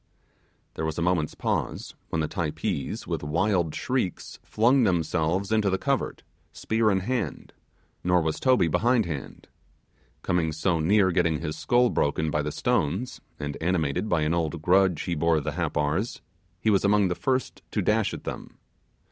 There 0.73 0.83
was 0.83 0.97
a 0.97 1.03
moment's 1.03 1.35
pause, 1.35 1.93
when 2.09 2.21
the 2.21 2.27
Typees, 2.27 3.05
with 3.05 3.21
wild 3.21 3.75
shrieks, 3.75 4.39
flung 4.41 4.81
themselves 4.83 5.51
into 5.51 5.69
the 5.69 5.77
covert, 5.77 6.23
spear 6.51 6.89
in 6.89 7.01
hand; 7.01 7.53
nor 8.03 8.19
was 8.19 8.39
Toby 8.39 8.67
behindhand. 8.67 9.47
Coming 10.23 10.53
so 10.53 10.79
near 10.79 11.11
getting 11.11 11.41
his 11.41 11.55
skull 11.55 11.91
broken 11.91 12.31
by 12.31 12.41
the 12.41 12.51
stones, 12.51 13.21
and 13.39 13.55
animated 13.61 14.09
by 14.09 14.21
an 14.21 14.33
old 14.33 14.59
grudge 14.63 15.03
he 15.03 15.13
bore 15.13 15.39
the 15.39 15.51
Happars, 15.51 16.21
he 16.59 16.71
was 16.71 16.83
among 16.83 17.07
the 17.09 17.13
first 17.13 17.61
to 17.69 17.83
dash 17.83 18.11
at 18.11 18.23
them. 18.23 18.57